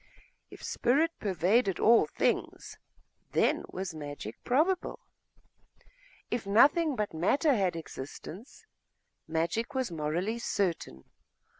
[0.49, 2.79] If spirit pervaded all things,
[3.33, 4.97] then was magic probable;
[6.31, 8.65] if nothing but matter had existence,
[9.27, 11.03] magic was morally certain.